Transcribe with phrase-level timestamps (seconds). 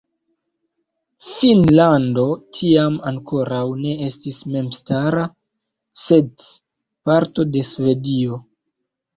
[1.31, 2.23] Finnlando
[2.59, 5.27] tiam ankoraŭ ne estis memstara,
[6.07, 6.47] sed
[7.11, 8.41] parto de Svedio.